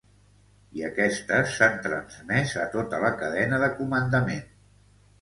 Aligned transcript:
I 0.79 0.85
aquestes 0.87 1.53
s’han 1.59 1.77
transmès 1.85 2.57
a 2.65 2.67
tota 2.79 3.05
la 3.07 3.15
cadena 3.23 3.65
de 3.69 3.73
comandament. 3.79 4.47